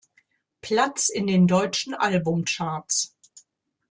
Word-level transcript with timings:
Platz 0.63 1.09
in 1.09 1.27
den 1.27 1.45
deutschen 1.45 1.93
Albumcharts. 1.93 3.15